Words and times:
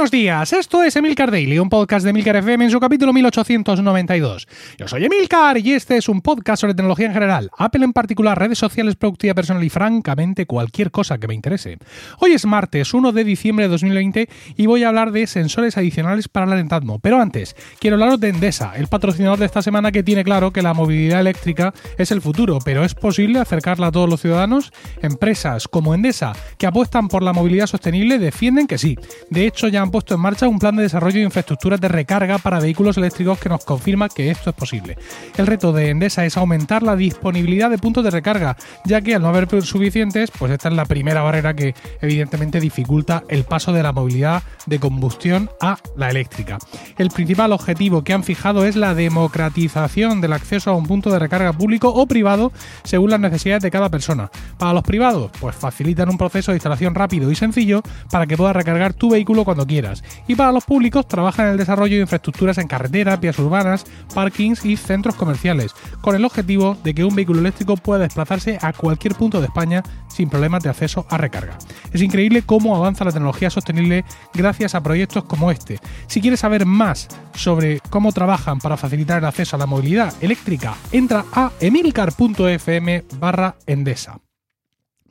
buenos 0.00 0.10
días. 0.12 0.54
Esto 0.54 0.82
es 0.82 0.96
Emilcar 0.96 1.30
Daily, 1.30 1.58
un 1.58 1.68
podcast 1.68 2.04
de 2.04 2.10
Emilcar 2.10 2.34
FM 2.36 2.64
en 2.64 2.70
su 2.70 2.80
capítulo 2.80 3.12
1892. 3.12 4.48
Yo 4.78 4.88
soy 4.88 5.04
Emilcar 5.04 5.58
y 5.58 5.72
este 5.74 5.98
es 5.98 6.08
un 6.08 6.22
podcast 6.22 6.62
sobre 6.62 6.72
tecnología 6.72 7.04
en 7.04 7.12
general, 7.12 7.50
Apple 7.58 7.84
en 7.84 7.92
particular, 7.92 8.38
redes 8.38 8.56
sociales, 8.56 8.96
productividad 8.96 9.34
personal 9.34 9.62
y 9.62 9.68
francamente 9.68 10.46
cualquier 10.46 10.90
cosa 10.90 11.18
que 11.18 11.28
me 11.28 11.34
interese. 11.34 11.76
Hoy 12.18 12.32
es 12.32 12.46
martes 12.46 12.94
1 12.94 13.12
de 13.12 13.24
diciembre 13.24 13.66
de 13.66 13.72
2020 13.72 14.28
y 14.56 14.64
voy 14.64 14.84
a 14.84 14.88
hablar 14.88 15.12
de 15.12 15.26
sensores 15.26 15.76
adicionales 15.76 16.28
para 16.28 16.46
la 16.46 16.56
Netatmo. 16.56 16.98
Pero 16.98 17.20
antes, 17.20 17.54
quiero 17.78 17.96
hablaros 17.96 18.20
de 18.20 18.30
Endesa, 18.30 18.72
el 18.76 18.86
patrocinador 18.86 19.38
de 19.38 19.44
esta 19.44 19.60
semana 19.60 19.92
que 19.92 20.02
tiene 20.02 20.24
claro 20.24 20.50
que 20.50 20.62
la 20.62 20.72
movilidad 20.72 21.20
eléctrica 21.20 21.74
es 21.98 22.10
el 22.10 22.22
futuro, 22.22 22.58
pero 22.64 22.86
es 22.86 22.94
posible 22.94 23.38
acercarla 23.38 23.88
a 23.88 23.92
todos 23.92 24.08
los 24.08 24.22
ciudadanos. 24.22 24.72
Empresas 25.02 25.68
como 25.68 25.94
Endesa, 25.94 26.32
que 26.56 26.66
apuestan 26.66 27.08
por 27.08 27.22
la 27.22 27.34
movilidad 27.34 27.66
sostenible, 27.66 28.18
defienden 28.18 28.66
que 28.66 28.78
sí. 28.78 28.96
De 29.28 29.46
hecho, 29.46 29.68
ya 29.68 29.82
han 29.82 29.89
puesto 29.90 30.14
en 30.14 30.20
marcha 30.20 30.48
un 30.48 30.58
plan 30.58 30.76
de 30.76 30.82
desarrollo 30.82 31.18
de 31.18 31.24
infraestructuras 31.24 31.80
de 31.80 31.88
recarga 31.88 32.38
para 32.38 32.60
vehículos 32.60 32.96
eléctricos 32.96 33.38
que 33.38 33.48
nos 33.48 33.64
confirma 33.64 34.08
que 34.08 34.30
esto 34.30 34.50
es 34.50 34.56
posible. 34.56 34.96
El 35.36 35.46
reto 35.46 35.72
de 35.72 35.90
Endesa 35.90 36.24
es 36.24 36.36
aumentar 36.36 36.82
la 36.82 36.96
disponibilidad 36.96 37.70
de 37.70 37.78
puntos 37.78 38.04
de 38.04 38.10
recarga, 38.10 38.56
ya 38.84 39.00
que 39.00 39.14
al 39.14 39.22
no 39.22 39.28
haber 39.28 39.48
suficientes, 39.62 40.30
pues 40.30 40.52
esta 40.52 40.68
es 40.68 40.74
la 40.74 40.84
primera 40.84 41.22
barrera 41.22 41.54
que 41.54 41.74
evidentemente 42.00 42.60
dificulta 42.60 43.24
el 43.28 43.44
paso 43.44 43.72
de 43.72 43.82
la 43.82 43.92
movilidad 43.92 44.42
de 44.66 44.78
combustión 44.78 45.50
a 45.60 45.78
la 45.96 46.10
eléctrica. 46.10 46.58
El 46.98 47.10
principal 47.10 47.52
objetivo 47.52 48.02
que 48.04 48.12
han 48.12 48.24
fijado 48.24 48.64
es 48.66 48.76
la 48.76 48.94
democratización 48.94 50.20
del 50.20 50.32
acceso 50.32 50.70
a 50.70 50.76
un 50.76 50.86
punto 50.86 51.10
de 51.10 51.18
recarga 51.18 51.52
público 51.52 51.88
o 51.88 52.06
privado 52.06 52.52
según 52.84 53.10
las 53.10 53.20
necesidades 53.20 53.62
de 53.62 53.70
cada 53.70 53.88
persona. 53.88 54.30
Para 54.58 54.72
los 54.72 54.82
privados, 54.82 55.30
pues 55.40 55.56
facilitan 55.56 56.08
un 56.08 56.18
proceso 56.18 56.52
de 56.52 56.56
instalación 56.56 56.94
rápido 56.94 57.30
y 57.30 57.34
sencillo 57.34 57.82
para 58.10 58.26
que 58.26 58.36
puedas 58.36 58.56
recargar 58.56 58.94
tu 58.94 59.10
vehículo 59.10 59.44
cuando 59.44 59.66
quieras. 59.66 59.79
Y 60.26 60.34
para 60.34 60.52
los 60.52 60.64
públicos 60.64 61.06
trabajan 61.08 61.46
en 61.46 61.52
el 61.52 61.58
desarrollo 61.58 61.96
de 61.96 62.02
infraestructuras 62.02 62.58
en 62.58 62.68
carreteras, 62.68 63.20
vías 63.20 63.38
urbanas, 63.38 63.84
parkings 64.14 64.64
y 64.64 64.76
centros 64.76 65.14
comerciales, 65.14 65.74
con 66.00 66.14
el 66.14 66.24
objetivo 66.24 66.76
de 66.82 66.94
que 66.94 67.04
un 67.04 67.14
vehículo 67.14 67.40
eléctrico 67.40 67.76
pueda 67.76 68.00
desplazarse 68.00 68.58
a 68.60 68.72
cualquier 68.72 69.14
punto 69.14 69.40
de 69.40 69.46
España 69.46 69.82
sin 70.08 70.28
problemas 70.28 70.62
de 70.62 70.70
acceso 70.70 71.06
a 71.08 71.16
recarga. 71.16 71.58
Es 71.92 72.02
increíble 72.02 72.42
cómo 72.42 72.76
avanza 72.76 73.04
la 73.04 73.12
tecnología 73.12 73.50
sostenible 73.50 74.04
gracias 74.34 74.74
a 74.74 74.82
proyectos 74.82 75.24
como 75.24 75.50
este. 75.50 75.78
Si 76.06 76.20
quieres 76.20 76.40
saber 76.40 76.66
más 76.66 77.08
sobre 77.34 77.80
cómo 77.90 78.12
trabajan 78.12 78.58
para 78.58 78.76
facilitar 78.76 79.18
el 79.18 79.24
acceso 79.24 79.56
a 79.56 79.58
la 79.58 79.66
movilidad 79.66 80.12
eléctrica, 80.20 80.74
entra 80.92 81.24
a 81.32 81.50
emilcar.fm 81.60 83.04
barra 83.18 83.56
endesa. 83.66 84.20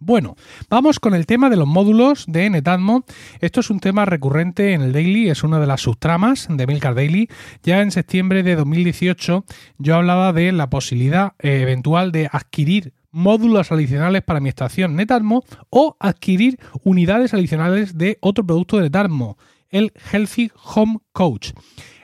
Bueno, 0.02 0.38
vamos 0.70 0.98
con 1.02 1.14
el 1.14 1.26
tema 1.26 1.50
de 1.50 1.58
los 1.58 1.68
módulos 1.68 2.24
de 2.26 2.50
Netatmo. 2.50 3.04
Esto 3.42 3.60
es 3.60 3.70
un 3.70 3.82
tema 3.82 4.06
recurrente 4.06 4.72
en 4.72 4.82
el 4.82 4.94
Daily, 4.94 5.30
es 5.30 5.44
una 5.44 5.60
de 5.60 5.68
las 5.68 5.82
subtramas 5.82 6.48
de 6.50 6.68
Milcar 6.68 6.96
Daily. 6.96 7.28
Ya 7.64 7.82
en 7.82 7.92
septiembre 7.92 8.42
de 8.42 8.56
2018 8.56 9.44
yo 9.78 9.96
hablaba 9.96 10.32
de 10.32 10.54
la 10.54 10.70
posibilidad 10.70 11.34
eh, 11.40 11.60
eventual 11.62 12.14
de 12.14 12.30
adquirir 12.32 12.94
módulos 13.12 13.74
adicionales 13.74 14.24
para 14.24 14.40
mi 14.40 14.48
estación 14.48 14.96
Netatmo 14.96 15.44
o 15.70 15.98
adquirir 16.00 16.60
unidades 16.84 17.34
adicionales 17.34 17.98
de 17.98 18.20
otro 18.22 18.46
producto 18.46 18.78
de 18.78 18.84
Netatmo, 18.84 19.38
el 19.68 19.92
Healthy 20.12 20.52
Home 20.76 21.00
Coach. 21.12 21.52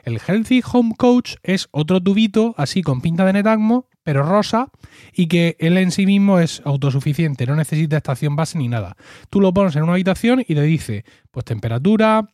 El 0.04 0.20
Healthy 0.20 0.62
Home 0.70 0.94
Coach 0.98 1.36
es 1.42 1.68
otro 1.70 2.02
tubito 2.02 2.54
así 2.58 2.82
con 2.82 3.00
pinta 3.00 3.24
de 3.24 3.32
Netatmo 3.32 3.88
pero 4.06 4.22
rosa, 4.22 4.68
y 5.12 5.26
que 5.26 5.56
él 5.58 5.76
en 5.76 5.90
sí 5.90 6.06
mismo 6.06 6.38
es 6.38 6.62
autosuficiente, 6.64 7.44
no 7.44 7.56
necesita 7.56 7.96
estación 7.96 8.36
base 8.36 8.56
ni 8.56 8.68
nada. 8.68 8.96
Tú 9.30 9.40
lo 9.40 9.52
pones 9.52 9.74
en 9.74 9.82
una 9.82 9.94
habitación 9.94 10.44
y 10.46 10.54
te 10.54 10.62
dice, 10.62 11.04
pues 11.32 11.44
temperatura, 11.44 12.28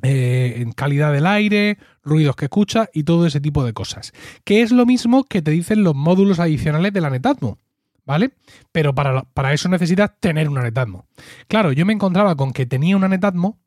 eh, 0.00 0.64
calidad 0.76 1.12
del 1.12 1.26
aire, 1.26 1.76
ruidos 2.02 2.36
que 2.36 2.46
escucha 2.46 2.88
y 2.94 3.02
todo 3.02 3.26
ese 3.26 3.38
tipo 3.38 3.66
de 3.66 3.74
cosas. 3.74 4.12
Que 4.44 4.62
es 4.62 4.72
lo 4.72 4.86
mismo 4.86 5.24
que 5.24 5.42
te 5.42 5.50
dicen 5.50 5.84
los 5.84 5.94
módulos 5.94 6.40
adicionales 6.40 6.94
de 6.94 7.02
la 7.02 7.10
Netatmo. 7.10 7.58
¿Vale? 8.06 8.30
Pero 8.72 8.94
para, 8.94 9.24
para 9.24 9.52
eso 9.52 9.68
necesitas 9.68 10.12
tener 10.18 10.48
una 10.48 10.62
Netatmo. 10.62 11.04
Claro, 11.48 11.70
yo 11.72 11.84
me 11.84 11.92
encontraba 11.92 12.34
con 12.34 12.54
que 12.54 12.64
tenía 12.64 12.96
una 12.96 13.08
Netatmo 13.08 13.58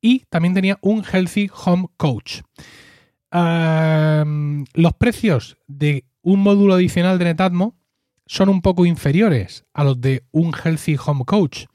y 0.00 0.20
también 0.30 0.54
tenía 0.54 0.78
un 0.80 1.04
Healthy 1.04 1.50
Home 1.66 1.88
Coach. 1.98 2.40
los 3.30 4.94
precios 4.94 5.58
de 5.66 6.06
un 6.22 6.40
módulo 6.40 6.74
adicional 6.74 7.18
de 7.18 7.26
Netatmo 7.26 7.76
son 8.26 8.48
un 8.48 8.62
poco 8.62 8.86
inferiores 8.86 9.64
a 9.74 9.84
los 9.84 10.00
de 10.00 10.24
un 10.30 10.52
Healthy 10.52 10.96
Home 11.04 11.24
Coach. 11.24 11.66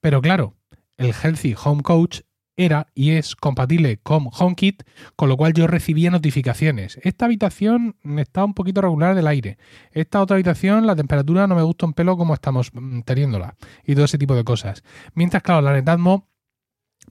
Pero 0.00 0.20
claro, 0.20 0.54
el 0.96 1.12
Healthy 1.12 1.54
Home 1.64 1.82
Coach 1.82 2.20
era 2.56 2.86
y 2.94 3.12
es 3.12 3.34
compatible 3.34 3.98
con 3.98 4.28
HomeKit, 4.30 4.84
con 5.16 5.28
lo 5.28 5.36
cual 5.36 5.54
yo 5.54 5.66
recibía 5.66 6.10
notificaciones. 6.10 6.98
Esta 7.02 7.24
habitación 7.24 7.96
está 8.04 8.44
un 8.44 8.54
poquito 8.54 8.80
regular 8.80 9.14
del 9.14 9.26
aire. 9.26 9.58
Esta 9.90 10.20
otra 10.20 10.36
habitación, 10.36 10.86
la 10.86 10.94
temperatura 10.94 11.46
no 11.46 11.56
me 11.56 11.62
gusta 11.62 11.86
un 11.86 11.94
pelo 11.94 12.16
como 12.16 12.34
estamos 12.34 12.70
mm, 12.72 13.00
teniéndola. 13.00 13.56
Y 13.84 13.94
todo 13.94 14.04
ese 14.04 14.18
tipo 14.18 14.36
de 14.36 14.44
cosas. 14.44 14.84
Mientras, 15.14 15.42
claro, 15.42 15.62
la 15.62 15.72
Netatmo 15.72 16.28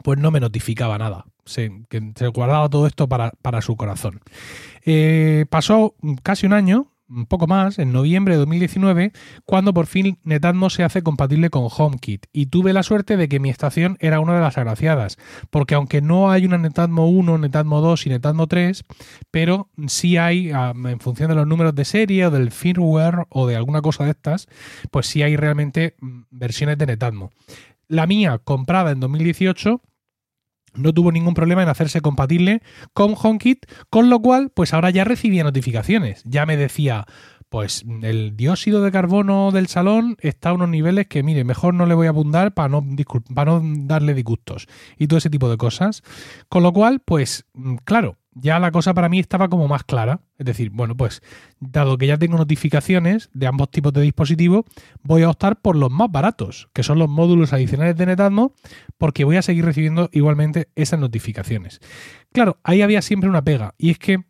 pues 0.04 0.20
no 0.20 0.31
me 0.31 0.40
notificaba 0.40 0.98
nada. 0.98 1.26
Se, 1.46 1.72
que 1.90 2.28
guardaba 2.28 2.70
todo 2.70 2.88
esto 2.88 3.08
para, 3.09 3.62
su 3.62 3.76
corazón. 3.76 4.22
Eh, 4.86 5.46
pasó 5.50 5.96
casi 6.24 6.46
un 6.46 6.54
año, 6.54 6.94
un 7.09 7.26
poco 7.26 7.48
más, 7.48 7.80
en 7.80 7.92
noviembre 7.92 8.34
de 8.34 8.40
2019, 8.40 9.12
cuando 9.46 9.74
por 9.74 9.86
fin 9.88 10.20
Netatmo 10.24 10.70
se 10.70 10.84
hace 10.84 11.04
compatible 11.04 11.50
con 11.50 11.68
HomeKit. 11.70 12.26
Y 12.31 12.48
tuve 12.48 12.74
la 12.74 12.84
suerte 12.84 13.18
de 13.18 13.28
que 13.28 13.40
mi 13.40 13.50
estación 13.50 13.98
era 14.00 14.20
una 14.20 14.36
de 14.36 14.42
las 14.42 14.58
agraciadas, 14.58 15.18
porque 15.50 15.76
aunque 15.76 16.02
no 16.02 16.31
hay 16.31 16.46
una 16.46 16.58
Netatmo 16.58 17.10
1, 17.10 17.38
Netatmo 17.38 17.81
2 17.81 18.08
y 18.08 18.10
Netatmo 18.10 18.48
3, 18.48 18.84
pero 19.31 19.70
sí 19.88 20.18
hay, 20.18 20.50
en 20.52 21.00
función 21.00 21.30
de 21.30 21.36
los 21.36 21.48
números 21.48 21.75
de 21.75 21.86
serie 21.86 22.25
o 22.25 22.31
del 22.31 22.52
firmware 22.52 23.28
o 23.30 23.48
de 23.48 23.56
alguna 23.56 23.81
cosa 23.81 24.06
de 24.06 24.12
estas, 24.12 24.48
pues 24.90 25.08
sí 25.08 25.24
hay 25.24 25.36
realmente 25.36 25.96
mm, 26.00 26.22
versiones 26.31 26.78
de 26.78 26.86
Netatmo. 26.86 27.31
La 27.88 28.07
mía, 28.07 28.39
comprada 28.44 28.91
en 28.91 28.99
2018, 28.99 29.81
no 30.75 30.94
tuvo 30.94 31.11
ningún 31.11 31.33
problema 31.33 31.63
en 31.63 31.69
hacerse 31.69 32.01
compatible 32.01 32.61
con 32.94 33.16
HomeKit, 33.21 33.66
con 33.89 34.09
lo 34.09 34.19
cual, 34.19 34.51
pues 34.53 34.73
ahora 34.73 34.89
ya 34.89 35.03
recibía 35.03 35.44
notificaciones. 35.44 36.23
Ya 36.25 36.45
me 36.45 36.57
decía, 36.57 37.05
pues 37.49 37.85
el 38.01 38.35
dióxido 38.35 38.81
de 38.81 38.91
carbono 38.91 39.51
del 39.51 39.67
salón 39.67 40.17
está 40.21 40.49
a 40.49 40.53
unos 40.53 40.69
niveles 40.69 41.07
que, 41.07 41.21
mire, 41.21 41.44
mejor 41.44 41.75
no 41.75 41.85
le 41.85 41.94
voy 41.94 42.07
a 42.07 42.09
abundar 42.09 42.53
para 42.55 42.69
no, 42.69 42.83
para 43.35 43.51
no 43.51 43.61
darle 43.85 44.15
disgustos 44.15 44.67
y 44.97 45.07
todo 45.07 45.19
ese 45.19 45.29
tipo 45.29 45.50
de 45.50 45.57
cosas. 45.57 46.01
Con 46.50 46.63
lo 46.63 46.73
cual, 46.73 47.01
pues, 47.05 47.45
mm, 47.53 47.75
claro, 47.85 48.17
ya 48.35 48.59
la 48.59 48.71
cosa 48.71 48.94
para 48.94 49.09
mí 49.09 49.19
estaba 49.19 49.47
como 49.47 49.67
más 49.67 49.83
clara. 49.83 50.21
Es 50.38 50.45
decir, 50.45 50.69
bueno, 50.71 50.95
pues 50.95 51.21
dado 51.59 51.97
que 51.97 52.07
ya 52.07 52.17
tengo 52.17 52.38
notificaciones 52.38 53.29
de 53.33 53.47
ambos 53.47 53.71
tipos 53.71 53.94
de 53.94 54.01
dispositivos, 54.01 54.66
voy 55.01 55.23
a 55.23 55.29
optar 55.29 55.61
por 55.61 55.75
los 55.75 55.91
más 55.91 56.11
baratos, 56.11 56.69
que 56.73 56.83
son 56.83 56.99
los 56.99 57.09
módulos 57.09 57.53
adicionales 57.53 57.95
de 57.95 58.05
Netatmo, 58.05 58.53
porque 58.97 59.23
voy 59.23 59.38
a 59.38 59.41
seguir 59.41 59.66
recibiendo 59.66 60.09
igualmente 60.11 60.69
esas 60.75 60.99
notificaciones. 60.99 61.79
Claro, 62.31 62.59
ahí 62.63 62.81
había 62.81 63.01
siempre 63.01 63.29
una 63.29 63.44
pega, 63.44 63.75
y 63.77 63.91
es 63.91 63.99
que 63.99 64.23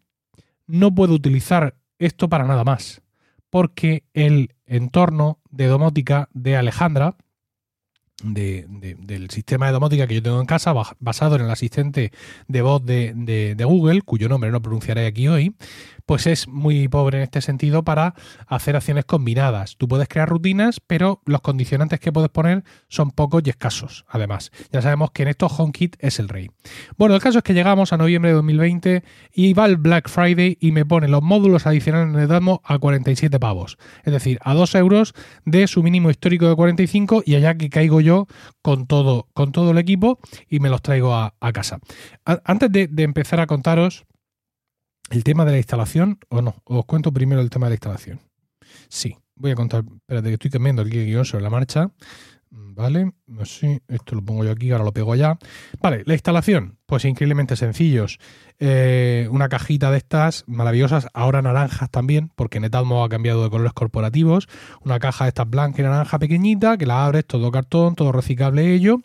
no 0.68 0.94
puedo 0.94 1.14
utilizar 1.14 1.76
esto 2.00 2.30
para 2.30 2.46
nada 2.46 2.64
más, 2.64 3.02
porque 3.50 4.04
el 4.14 4.56
entorno 4.66 5.40
de 5.50 5.68
domótica 5.68 6.30
de 6.34 6.58
Alejandra, 6.58 7.16
del 8.24 9.30
sistema 9.30 9.68
de 9.68 9.74
domótica 9.74 10.08
que 10.08 10.16
yo 10.16 10.24
tengo 10.24 10.40
en 10.40 10.46
casa, 10.46 10.74
basado 11.00 11.36
en 11.36 11.42
el 11.42 11.52
asistente 11.52 12.12
de 12.48 12.62
voz 12.62 12.84
de, 12.86 13.56
Google, 13.64 14.02
cuyo 14.02 14.30
nombre 14.30 14.52
no 14.52 14.62
pronunciaré 14.62 15.06
aquí 15.06 15.28
hoy, 15.28 15.56
pues 16.06 16.28
es 16.28 16.48
muy 16.48 16.88
pobre 16.88 17.18
en 17.18 17.24
este 17.24 17.42
sentido 17.42 17.84
para 17.84 18.16
hacer 18.48 18.76
acciones 18.76 19.06
combinadas. 19.06 19.76
Tú 19.78 19.88
puedes 19.88 20.08
crear 20.08 20.30
rutinas, 20.30 20.80
pero 20.80 21.22
los 21.26 21.42
condicionantes 21.42 22.00
que 22.00 22.12
puedes 22.12 22.30
poner 22.30 22.64
son 22.88 23.12
pocos 23.12 23.44
y 23.46 23.50
escasos. 23.50 24.06
Además, 24.08 24.52
ya 24.72 24.82
sabemos 24.82 25.12
que 25.12 25.24
en 25.24 25.30
estos 25.30 25.58
HomeKit 25.58 25.96
es 26.00 26.20
el 26.20 26.30
rey. 26.30 26.50
Bueno, 26.98 27.16
el 27.16 27.22
caso 27.22 27.40
es 27.40 27.44
que 27.44 27.54
llegamos 27.54 27.94
a 27.94 27.98
noviembre 27.98 28.32
de 28.32 28.36
2020 28.36 29.04
y 29.34 29.54
va 29.54 29.66
el 29.66 29.78
Black 29.78 30.10
Friday 30.10 30.58
y 30.60 30.72
me 30.72 30.86
pone 30.86 31.08
los 31.08 31.22
módulos 31.22 31.68
adicionales 31.68 32.16
de 32.16 32.28
Damo 32.28 32.62
a 32.64 32.78
47 32.80 33.40
pavos. 33.40 33.78
Es 34.04 34.14
decir, 34.14 34.40
a 34.42 34.54
2 34.54 34.76
euros 34.76 35.14
de 35.46 35.68
su 35.68 35.84
mínimo 35.84 36.10
histórico 36.10 36.48
de 36.48 36.56
45 36.56 37.24
y 37.26 37.36
allá 37.36 37.56
que 37.56 37.70
caigo 37.70 38.02
yo 38.02 38.28
con 38.62 38.88
todo, 38.88 39.28
con 39.34 39.52
todo 39.52 39.72
el 39.72 39.78
equipo 39.78 40.20
y 40.50 40.60
me 40.60 40.70
los 40.70 40.82
traigo 40.82 41.16
a, 41.16 41.34
casa. 41.54 41.80
antes 42.26 42.72
de 42.72 43.04
empezar 43.04 43.40
a 43.40 43.46
contaros 43.46 44.06
el 45.14 45.24
tema 45.24 45.46
de 45.46 45.52
la 45.52 45.58
instalación, 45.58 46.18
o 46.30 46.42
no, 46.42 46.56
os 46.64 46.86
cuento 46.86 47.12
primero 47.12 47.40
el 47.40 47.52
tema 47.52 47.68
de 47.68 47.72
la 47.72 47.76
instalación. 47.76 48.20
Sí, 48.90 49.16
voy 49.36 49.52
a 49.52 49.56
contar, 49.56 49.84
espérate 49.84 50.30
que 50.30 50.34
estoy 50.34 50.50
cambiando 50.50 50.82
el 50.82 50.90
guion 50.90 51.24
sobre 51.24 51.44
la 51.44 51.52
marcha. 51.52 51.92
Vale, 52.50 53.14
sí, 53.46 53.80
esto 53.88 54.16
lo 54.16 54.24
pongo 54.24 54.44
yo 54.44 54.52
aquí, 54.52 54.72
ahora 54.72 54.84
lo 54.84 54.92
pego 54.92 55.14
allá. 55.14 55.38
Vale, 55.82 56.04
la 56.06 56.14
instalación, 56.14 56.78
pues 56.88 57.06
increíblemente 57.06 57.56
sencillos. 57.56 58.18
Eh, 58.60 59.28
una 59.32 59.50
cajita 59.50 59.92
de 59.92 59.98
estas 59.98 60.44
maravillosas, 60.48 61.08
ahora 61.14 61.42
naranjas 61.42 61.90
también, 61.92 62.32
porque 62.36 62.60
Netatmo 62.60 63.04
ha 63.04 63.10
cambiado 63.10 63.44
de 63.44 63.50
colores 63.52 63.74
corporativos. 63.74 64.48
Una 64.82 65.00
caja 65.00 65.26
de 65.26 65.30
estas 65.30 65.50
blanca 65.50 65.82
y 65.82 65.86
naranja 65.86 66.18
pequeñita, 66.20 66.78
que 66.78 66.88
la 66.88 67.06
abres, 67.06 67.26
todo 67.26 67.52
cartón, 67.52 67.96
todo 67.96 68.12
reciclable 68.12 68.74
ello, 68.74 69.02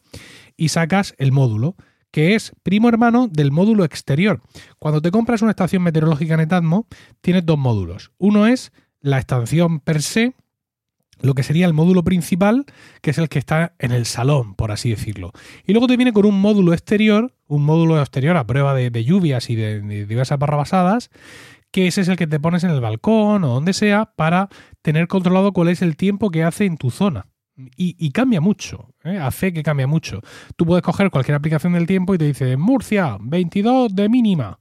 y 0.56 0.68
sacas 0.68 1.14
el 1.18 1.32
módulo 1.32 1.76
que 2.10 2.34
es 2.34 2.52
primo 2.62 2.88
hermano 2.88 3.28
del 3.28 3.52
módulo 3.52 3.84
exterior. 3.84 4.40
Cuando 4.78 5.02
te 5.02 5.10
compras 5.10 5.42
una 5.42 5.50
estación 5.50 5.82
meteorológica 5.82 6.36
Netatmo, 6.36 6.86
tienes 7.20 7.44
dos 7.44 7.58
módulos. 7.58 8.12
Uno 8.18 8.46
es 8.46 8.72
la 9.00 9.18
estación 9.18 9.80
per 9.80 10.02
se, 10.02 10.34
lo 11.20 11.34
que 11.34 11.42
sería 11.42 11.66
el 11.66 11.74
módulo 11.74 12.04
principal, 12.04 12.64
que 13.02 13.10
es 13.10 13.18
el 13.18 13.28
que 13.28 13.38
está 13.38 13.74
en 13.78 13.92
el 13.92 14.06
salón, 14.06 14.54
por 14.54 14.70
así 14.70 14.90
decirlo. 14.90 15.32
Y 15.66 15.72
luego 15.72 15.86
te 15.86 15.96
viene 15.96 16.12
con 16.12 16.26
un 16.26 16.40
módulo 16.40 16.72
exterior, 16.72 17.34
un 17.46 17.64
módulo 17.64 18.00
exterior 18.00 18.36
a 18.36 18.46
prueba 18.46 18.74
de, 18.74 19.04
lluvias 19.04 19.50
y 19.50 19.56
de, 19.56 19.80
de 19.80 20.06
diversas 20.06 20.38
barrabasadas, 20.38 21.10
que 21.70 21.86
ese 21.86 22.00
es 22.00 22.08
el 22.08 22.16
que 22.16 22.26
te 22.26 22.40
pones 22.40 22.64
en 22.64 22.70
el 22.70 22.80
balcón 22.80 23.44
o 23.44 23.48
donde 23.48 23.72
sea 23.72 24.12
para 24.16 24.48
tener 24.82 25.08
controlado 25.08 25.52
cuál 25.52 25.68
es 25.68 25.82
el 25.82 25.96
tiempo 25.96 26.30
que 26.30 26.44
hace 26.44 26.64
en 26.64 26.76
tu 26.76 26.90
zona. 26.90 27.26
Y, 27.76 28.10
cambia 28.12 28.40
mucho, 28.40 28.94
¿eh? 29.02 29.18
hace 29.18 29.52
que 29.52 29.64
cambia 29.64 29.88
mucho. 29.88 30.20
Tú 30.56 30.64
puedes 30.64 30.82
coger 30.82 31.10
cualquier 31.10 31.34
aplicación 31.34 31.72
del 31.72 31.86
tiempo 31.86 32.14
y 32.14 32.18
te 32.18 32.26
dice 32.26 32.56
Murcia, 32.56 33.16
22 33.20 33.94
de 33.96 34.08
mínima, 34.08 34.60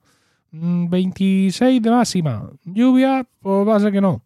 26 0.52 1.80
mm, 1.80 1.84
de 1.84 1.92
máxima, 1.92 2.50
lluvia, 2.64 3.28
pues 3.40 3.68
va 3.68 3.76
a 3.76 3.80
ser 3.80 3.92
que 3.92 4.02
no. 4.02 4.24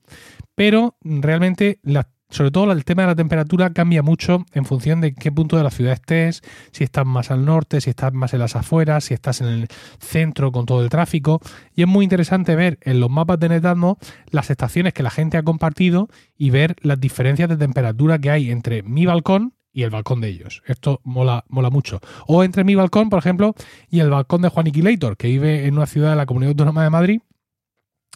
Pero 0.56 0.96
realmente 1.04 1.80
las 1.84 2.06
sobre 2.32 2.50
todo 2.50 2.72
el 2.72 2.84
tema 2.84 3.04
de 3.04 3.10
la 3.10 3.16
temperatura 3.16 3.72
cambia 3.72 4.02
mucho 4.02 4.46
en 4.54 4.66
función 4.66 5.02
de 5.02 5.14
qué 5.14 5.32
punto 5.32 5.58
de 5.58 5.64
la 5.64 5.70
ciudad 5.70 5.94
estés, 5.94 6.42
si 6.72 6.84
estás 6.84 7.06
más 7.06 7.30
al 7.30 7.46
norte, 7.46 7.82
si 7.82 7.92
estás 7.92 8.14
más 8.14 8.34
en 8.34 8.40
las 8.40 8.56
afueras, 8.56 9.04
si 9.04 9.14
estás 9.14 9.42
en 9.42 9.48
el 9.48 9.68
centro 10.00 10.52
con 10.52 10.66
todo 10.66 10.82
el 10.82 10.90
tráfico. 10.90 11.42
Y 11.76 11.84
es 11.84 11.88
muy 11.88 12.04
interesante 12.04 12.56
ver 12.56 12.80
en 12.82 13.00
los 13.00 13.10
mapas 13.10 13.40
de 13.40 13.50
Netatmo 13.50 13.98
las 14.32 14.50
estaciones 14.50 14.94
que 14.94 15.04
la 15.04 15.12
gente 15.12 15.38
ha 15.38 15.44
compartido 15.44 16.10
y 16.38 16.50
ver 16.50 16.76
las 16.82 17.00
diferencias 17.00 17.50
de 17.50 17.58
temperatura 17.58 18.18
que 18.20 18.32
hay 18.32 18.50
entre 18.50 18.82
mi 18.84 19.06
balcón 19.06 19.54
y 19.74 19.84
el 19.84 19.90
balcón 19.90 20.22
de 20.22 20.30
ellos. 20.30 20.64
Esto 20.66 21.02
mola, 21.04 21.46
mola 21.48 21.70
mucho. 21.70 22.00
O 22.28 22.44
entre 22.44 22.64
mi 22.64 22.76
balcón, 22.76 23.10
por 23.10 23.20
ejemplo, 23.20 23.56
y 23.90 24.00
el 24.00 24.10
balcón 24.10 24.42
de 24.42 24.50
Juan 24.50 24.68
Iquilator, 24.68 25.18
que 25.18 25.28
vive 25.28 25.66
en 25.66 25.76
una 25.76 25.86
ciudad 25.86 26.12
de 26.12 26.16
la 26.16 26.26
Comunidad 26.26 26.52
Autónoma 26.52 26.84
de 26.84 26.90
Madrid. 26.90 27.22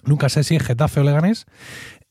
Nunca 0.05 0.29
sé 0.29 0.43
si 0.43 0.55
es 0.55 0.63
Getafe 0.63 0.99
o 0.99 1.03
Leganés. 1.03 1.45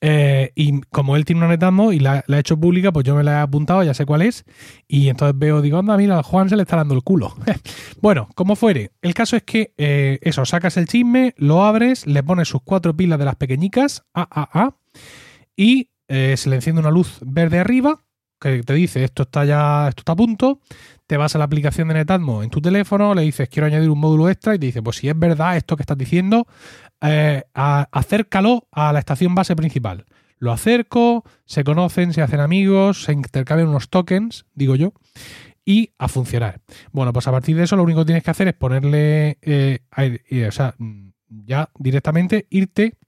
Eh, 0.00 0.52
y 0.54 0.82
como 0.82 1.16
él 1.16 1.24
tiene 1.24 1.40
una 1.40 1.48
Netatmo 1.48 1.90
y 1.92 1.98
la, 1.98 2.24
ha 2.28 2.38
hecho 2.38 2.58
pública, 2.58 2.92
pues 2.92 3.06
yo 3.06 3.14
me 3.14 3.24
la 3.24 3.38
he 3.38 3.40
apuntado, 3.40 3.82
ya 3.82 3.94
sé 3.94 4.04
cuál 4.04 4.22
es. 4.22 4.44
Y 4.86 5.08
entonces 5.08 5.38
veo, 5.38 5.62
digo, 5.62 5.78
anda, 5.78 5.96
mira, 5.96 6.18
al 6.18 6.22
Juan 6.22 6.48
se 6.50 6.56
le 6.56 6.62
está 6.62 6.76
dando 6.76 6.94
el 6.94 7.02
culo. 7.02 7.34
bueno, 8.02 8.28
como 8.34 8.54
fuere, 8.54 8.90
el 9.00 9.14
caso 9.14 9.36
es 9.36 9.44
que 9.44 9.72
eh, 9.78 10.18
eso, 10.20 10.44
sacas 10.44 10.76
el 10.76 10.86
chisme, 10.86 11.34
lo 11.38 11.64
abres, 11.64 12.06
le 12.06 12.22
pones 12.22 12.48
sus 12.48 12.60
cuatro 12.62 12.94
pilas 12.94 13.18
de 13.18 13.24
las 13.24 13.36
pequeñicas, 13.36 14.04
a, 14.12 14.28
a, 14.30 14.64
a, 14.64 14.76
y 15.56 15.88
eh, 16.08 16.36
se 16.36 16.50
le 16.50 16.56
enciende 16.56 16.80
una 16.80 16.90
luz 16.90 17.18
verde 17.22 17.58
arriba 17.58 18.03
te 18.44 18.74
dice 18.74 19.04
esto 19.04 19.22
está 19.24 19.44
ya, 19.44 19.88
esto 19.88 20.00
está 20.00 20.12
a 20.12 20.16
punto, 20.16 20.60
te 21.06 21.16
vas 21.16 21.34
a 21.34 21.38
la 21.38 21.44
aplicación 21.44 21.88
de 21.88 21.94
Netatmo 21.94 22.42
en 22.42 22.50
tu 22.50 22.60
teléfono, 22.60 23.14
le 23.14 23.22
dices 23.22 23.48
quiero 23.48 23.66
añadir 23.66 23.90
un 23.90 23.98
módulo 23.98 24.28
extra 24.28 24.54
y 24.54 24.58
te 24.58 24.66
dice, 24.66 24.82
pues 24.82 24.96
si 24.96 25.08
es 25.08 25.18
verdad 25.18 25.56
esto 25.56 25.76
que 25.76 25.82
estás 25.82 25.98
diciendo, 25.98 26.46
eh, 27.00 27.44
acércalo 27.54 28.68
a 28.70 28.92
la 28.92 28.98
estación 28.98 29.34
base 29.34 29.56
principal. 29.56 30.04
Lo 30.38 30.52
acerco, 30.52 31.24
se 31.46 31.64
conocen, 31.64 32.12
se 32.12 32.22
hacen 32.22 32.40
amigos, 32.40 33.04
se 33.04 33.12
intercambian 33.12 33.68
unos 33.68 33.88
tokens, 33.88 34.46
digo 34.54 34.76
yo, 34.76 34.92
y 35.64 35.92
a 35.98 36.08
funcionar. 36.08 36.60
Bueno, 36.92 37.12
pues 37.12 37.26
a 37.26 37.32
partir 37.32 37.56
de 37.56 37.64
eso 37.64 37.76
lo 37.76 37.82
único 37.82 38.00
que 38.00 38.06
tienes 38.06 38.24
que 38.24 38.30
hacer 38.30 38.48
es 38.48 38.54
ponerle, 38.54 39.38
eh, 39.40 39.80
o 40.46 40.52
sea, 40.52 40.74
ya 41.28 41.70
directamente 41.78 42.46
irte 42.50 42.98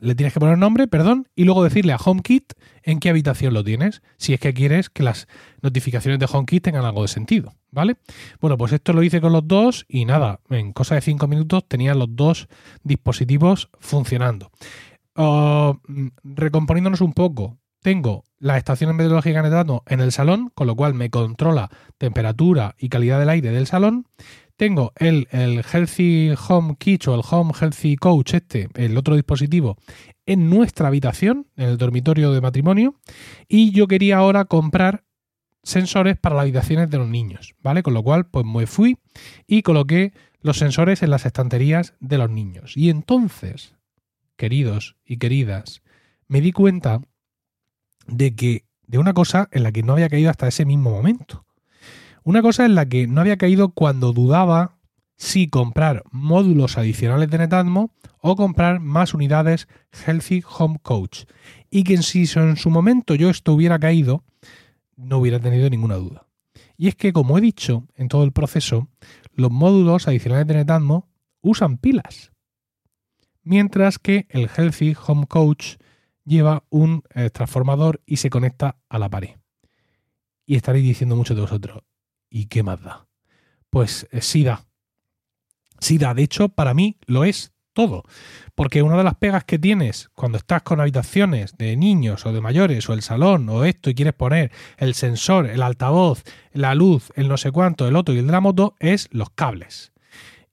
le 0.00 0.14
tienes 0.14 0.32
que 0.32 0.40
poner 0.40 0.58
nombre, 0.58 0.88
perdón, 0.88 1.28
y 1.34 1.44
luego 1.44 1.64
decirle 1.64 1.92
a 1.92 1.96
HomeKit 1.96 2.52
en 2.82 3.00
qué 3.00 3.10
habitación 3.10 3.54
lo 3.54 3.64
tienes, 3.64 4.02
si 4.16 4.32
es 4.32 4.40
que 4.40 4.54
quieres 4.54 4.90
que 4.90 5.02
las 5.02 5.28
notificaciones 5.62 6.18
de 6.18 6.28
HomeKit 6.30 6.64
tengan 6.64 6.84
algo 6.84 7.02
de 7.02 7.08
sentido, 7.08 7.52
¿vale? 7.70 7.96
Bueno, 8.40 8.56
pues 8.56 8.72
esto 8.72 8.92
lo 8.92 9.02
hice 9.02 9.20
con 9.20 9.32
los 9.32 9.46
dos 9.46 9.86
y 9.88 10.04
nada, 10.04 10.40
en 10.50 10.72
cosa 10.72 10.94
de 10.94 11.00
cinco 11.00 11.28
minutos 11.28 11.66
tenía 11.68 11.94
los 11.94 12.08
dos 12.14 12.48
dispositivos 12.82 13.70
funcionando. 13.78 14.50
Oh, 15.14 15.78
mm, 15.86 16.08
recomponiéndonos 16.24 17.00
un 17.00 17.12
poco, 17.12 17.58
tengo 17.82 18.24
la 18.38 18.56
estación 18.56 18.94
meteorológica 18.94 19.42
en 19.86 20.00
el 20.00 20.12
salón, 20.12 20.50
con 20.54 20.66
lo 20.66 20.76
cual 20.76 20.94
me 20.94 21.10
controla 21.10 21.70
temperatura 21.98 22.74
y 22.78 22.88
calidad 22.88 23.18
del 23.18 23.28
aire 23.28 23.50
del 23.50 23.66
salón 23.66 24.06
tengo 24.60 24.92
el, 24.96 25.26
Healthy 25.32 26.34
Home 26.50 26.76
Kit 26.78 27.08
o 27.08 27.14
el 27.14 27.22
Home 27.30 27.54
Healthy 27.58 27.96
Coach, 27.96 28.34
este, 28.34 28.68
el 28.74 28.98
otro 28.98 29.14
dispositivo, 29.14 29.78
en 30.26 30.50
nuestra 30.50 30.88
habitación, 30.88 31.46
en 31.56 31.70
el 31.70 31.78
dormitorio 31.78 32.30
de 32.30 32.42
matrimonio, 32.42 33.00
y 33.48 33.70
yo 33.70 33.88
quería 33.88 34.18
ahora 34.18 34.44
comprar 34.44 35.02
sensores 35.62 36.18
para 36.18 36.34
las 36.34 36.42
habitaciones 36.42 36.90
de 36.90 36.98
los 36.98 37.08
niños, 37.08 37.54
¿vale? 37.62 37.82
Con 37.82 37.94
lo 37.94 38.02
cual, 38.02 38.26
pues 38.26 38.44
me 38.44 38.66
fui 38.66 38.98
y 39.46 39.62
coloqué 39.62 40.12
los 40.42 40.58
sensores 40.58 41.02
en 41.02 41.08
las 41.08 41.24
estanterías 41.24 41.94
de 41.98 42.18
los 42.18 42.28
niños. 42.28 42.76
Y 42.76 42.90
entonces, 42.90 43.76
queridos 44.36 44.94
y 45.06 45.16
queridas, 45.16 45.80
me 46.28 46.42
di 46.42 46.52
cuenta 46.52 47.00
de 48.06 48.34
que 48.34 48.66
de 48.86 48.98
una 48.98 49.14
cosa 49.14 49.48
en 49.52 49.62
la 49.62 49.72
que 49.72 49.82
no 49.82 49.94
había 49.94 50.10
caído 50.10 50.28
hasta 50.28 50.48
ese 50.48 50.66
mismo 50.66 50.90
momento. 50.90 51.46
Una 52.22 52.42
cosa 52.42 52.66
en 52.66 52.74
la 52.74 52.86
que 52.86 53.06
no 53.06 53.20
había 53.20 53.36
caído 53.36 53.70
cuando 53.70 54.12
dudaba 54.12 54.76
si 55.16 55.48
comprar 55.48 56.02
módulos 56.10 56.78
adicionales 56.78 57.30
de 57.30 57.38
Netatmo 57.38 57.92
o 58.20 58.36
comprar 58.36 58.80
más 58.80 59.12
unidades 59.12 59.68
Healthy 59.92 60.42
Home 60.58 60.78
Coach. 60.82 61.24
Y 61.70 61.84
que 61.84 61.98
si 61.98 62.24
en 62.38 62.56
su 62.56 62.70
momento 62.70 63.14
yo 63.14 63.30
esto 63.30 63.52
hubiera 63.52 63.78
caído, 63.78 64.24
no 64.96 65.18
hubiera 65.18 65.38
tenido 65.38 65.68
ninguna 65.68 65.96
duda. 65.96 66.26
Y 66.76 66.88
es 66.88 66.94
que, 66.94 67.12
como 67.12 67.36
he 67.36 67.42
dicho 67.42 67.86
en 67.96 68.08
todo 68.08 68.24
el 68.24 68.32
proceso, 68.32 68.88
los 69.34 69.50
módulos 69.50 70.08
adicionales 70.08 70.46
de 70.46 70.54
Netatmo 70.54 71.10
usan 71.42 71.76
pilas. 71.76 72.32
Mientras 73.42 73.98
que 73.98 74.26
el 74.30 74.48
Healthy 74.48 74.96
Home 75.06 75.26
Coach 75.26 75.76
lleva 76.24 76.64
un 76.70 77.02
eh, 77.14 77.28
transformador 77.28 78.00
y 78.06 78.16
se 78.16 78.30
conecta 78.30 78.76
a 78.88 78.98
la 78.98 79.08
pared. 79.08 79.36
Y 80.46 80.56
estaréis 80.56 80.84
diciendo 80.84 81.16
muchos 81.16 81.36
de 81.36 81.42
vosotros, 81.42 81.82
¿Y 82.30 82.46
qué 82.46 82.62
más 82.62 82.80
da? 82.80 83.08
Pues 83.68 84.06
eh, 84.12 84.22
sí 84.22 84.44
da. 84.44 84.64
Sí 85.80 85.98
da. 85.98 86.14
De 86.14 86.22
hecho, 86.22 86.48
para 86.48 86.72
mí 86.72 86.96
lo 87.06 87.24
es 87.24 87.52
todo. 87.72 88.04
Porque 88.54 88.82
una 88.82 88.96
de 88.96 89.04
las 89.04 89.16
pegas 89.16 89.44
que 89.44 89.58
tienes 89.58 90.10
cuando 90.14 90.38
estás 90.38 90.62
con 90.62 90.80
habitaciones 90.80 91.56
de 91.56 91.76
niños 91.76 92.24
o 92.26 92.32
de 92.32 92.40
mayores 92.40 92.88
o 92.88 92.92
el 92.92 93.02
salón 93.02 93.48
o 93.48 93.64
esto 93.64 93.90
y 93.90 93.94
quieres 93.94 94.14
poner 94.14 94.52
el 94.76 94.94
sensor, 94.94 95.46
el 95.46 95.62
altavoz, 95.62 96.22
la 96.52 96.74
luz, 96.74 97.12
el 97.16 97.28
no 97.28 97.36
sé 97.36 97.50
cuánto, 97.50 97.86
el 97.88 97.96
otro 97.96 98.14
y 98.14 98.18
el 98.18 98.26
de 98.26 98.32
la 98.32 98.40
moto 98.40 98.74
es 98.78 99.08
los 99.12 99.30
cables. 99.30 99.92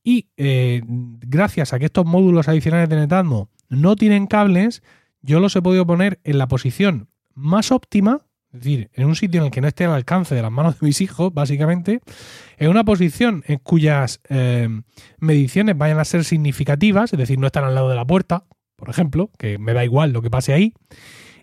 Y 0.04 0.30
eh, 0.38 0.82
gracias 0.86 1.74
a 1.74 1.80
que 1.80 1.86
estos 1.86 2.06
módulos 2.06 2.48
adicionales 2.48 2.90
de 2.90 2.96
Netatmo 2.96 3.50
no 3.68 3.96
tienen 3.96 4.28
cables, 4.28 4.82
yo 5.22 5.40
los 5.40 5.56
he 5.56 5.62
podido 5.62 5.86
poner 5.86 6.20
en 6.24 6.38
la 6.38 6.48
posición 6.48 7.10
más 7.34 7.72
óptima 7.72 8.27
es 8.54 8.60
decir, 8.62 8.90
en 8.94 9.06
un 9.06 9.16
sitio 9.16 9.42
en 9.42 9.48
el 9.48 9.52
que 9.52 9.62
no 9.62 9.68
esté 9.68 9.86
al 9.86 9.92
alcance 9.92 10.34
de 10.34 10.42
las 10.42 10.52
manos 10.52 10.80
de 10.80 10.88
mis 10.88 11.02
hijos, 11.02 11.34
básicamente, 11.34 12.02
en 12.58 12.70
una 12.70 12.84
posición 12.84 13.44
en 13.48 13.60
cuyas 13.60 14.22
eh, 14.30 14.70
mediciones 15.20 15.78
vayan 15.78 16.00
a 16.00 16.06
ser 16.06 16.24
significativas, 16.24 17.12
es 17.12 17.20
decir, 17.20 17.38
no 17.40 17.48
están 17.48 17.66
al 17.66 17.76
lado 17.76 17.90
de 17.90 17.96
la 17.96 18.06
puerta, 18.06 18.46
por 18.78 18.90
ejemplo, 18.90 19.30
que 19.38 19.58
me 19.58 19.74
da 19.74 19.84
igual 19.84 20.14
lo 20.14 20.22
que 20.22 20.30
pase 20.30 20.54
ahí, 20.54 20.74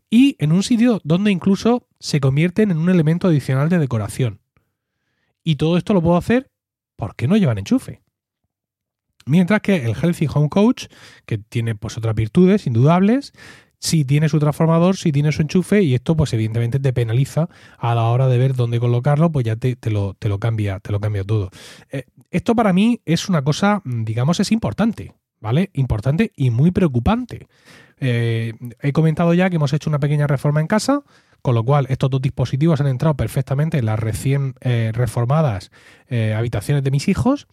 y 0.09 0.37
en 0.39 0.53
un 0.53 0.63
sitio 0.63 1.01
donde 1.05 1.31
incluso 1.31 1.89
se 1.99 2.21
convierten 2.21 2.71
en 2.71 2.79
un 2.79 2.89
elemento 2.89 3.29
adicional 3.29 3.69
de 3.69 3.79
decoración. 3.79 4.41
Y 5.43 5.57
todo 5.57 5.77
esto 5.77 5.93
lo 5.93 6.03
puedo 6.03 6.17
hacer 6.17 6.51
porque 6.97 7.29
no 7.29 7.37
llevan 7.37 7.59
enchufe. 7.59 8.03
Mientras 9.27 9.61
que 9.61 9.85
el 9.85 9.95
Healthy 9.95 10.29
Home 10.33 10.49
Coach, 10.49 10.87
que 11.27 11.39
tiene 11.39 11.75
pues 11.75 11.97
otras 11.97 12.15
virtudes 12.15 12.67
indudables, 12.67 13.33
si 13.85 14.07
tiene 14.07 14.31
su 14.31 14.39
transformador, 14.39 14.97
si 14.97 15.13
tiene 15.13 15.31
su 15.31 15.43
enchufe 15.43 15.83
y 15.83 15.95
esto 15.95 16.17
pues 16.17 16.33
evidentemente 16.33 16.81
te 16.81 16.95
penaliza 16.95 17.51
a 17.77 17.95
la 17.95 18.05
hora 18.05 18.29
de 18.29 18.39
ver 18.39 18.55
dónde 18.55 18.81
colocarlo, 18.81 19.31
pues 19.31 19.45
ya 19.45 19.57
te, 19.57 19.77
lo, 19.91 20.15
te 20.15 20.31
lo, 20.31 20.39
cambia, 20.39 20.81
te 20.81 20.91
lo 20.91 21.01
cambia 21.01 21.23
todo. 21.23 21.51
Eh, 21.91 22.05
esto 22.31 22.55
para 22.55 22.73
mí 22.73 23.03
es 23.05 23.29
una 23.29 23.43
cosa, 23.45 23.83
digamos, 23.85 24.41
es 24.41 24.53
importante, 24.53 25.13
¿vale? 25.39 25.69
Importante 25.75 26.33
y 26.35 26.49
muy 26.49 26.71
preocupante. 26.71 27.47
Eh, 27.99 28.55
he 28.81 28.93
comentado 28.93 29.35
ya 29.35 29.51
que 29.51 29.57
hemos 29.57 29.75
hecho 29.75 29.91
una 29.91 29.99
pequeña 29.99 30.27
reforma 30.27 30.63
en 30.63 30.67
casa, 30.67 31.03
con 31.43 31.55
lo 31.55 31.63
cual 31.63 31.85
estos 31.91 32.09
dos 32.09 32.23
dispositivos 32.23 32.81
han 32.81 32.87
entrado 32.87 33.19
perfectamente 33.19 33.77
en 33.77 33.85
las 33.85 33.99
recién 33.99 34.55
eh, 34.63 34.93
reformadas 34.95 35.71
habitaciones 36.09 36.85
de 36.85 36.91
mis 36.91 37.09
hijos, 37.09 37.49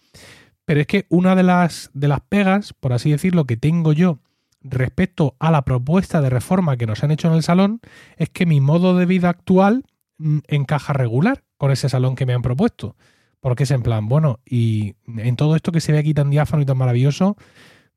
pero 0.64 0.80
es 0.80 0.88
que 0.88 1.08
una 1.10 1.36
de 1.36 1.44
las, 1.44 1.90
de 1.94 2.08
las 2.08 2.22
pegas, 2.22 2.72
por 2.72 2.94
así 2.94 3.12
decirlo, 3.12 3.44
que 3.44 3.58
tengo 3.58 3.92
yo 3.92 4.20
respecto 4.64 5.36
a 5.40 5.52
la 5.52 5.64
propuesta 5.64 6.22
de 6.22 6.30
reforma 6.30 6.78
que 6.78 6.86
nos 6.86 7.04
han 7.04 7.12
hecho 7.12 7.28
en 7.28 7.36
el 7.36 7.44
salón 7.44 7.82
es 8.18 8.30
que 8.30 8.46
mi 8.46 8.62
modo 8.62 8.96
de 8.96 9.06
vida 9.06 9.30
actual 9.30 9.84
mm, 10.18 10.40
encaja 10.48 10.94
regular 10.94 11.44
con 11.58 11.72
ese 11.72 11.90
salón 11.90 12.16
que 12.16 12.26
me 12.26 12.34
han 12.34 12.42
propuesto. 12.42 12.96
Porque 13.40 13.64
es 13.64 13.72
en 13.72 13.82
plan, 13.82 14.08
bueno, 14.08 14.40
y 14.46 14.96
en 15.18 15.36
todo 15.36 15.56
esto 15.56 15.72
que 15.72 15.82
se 15.82 15.92
ve 15.92 15.98
aquí 15.98 16.14
tan 16.14 16.30
diáfano 16.30 16.62
y 16.62 16.66
tan 16.66 16.78
maravilloso, 16.78 17.38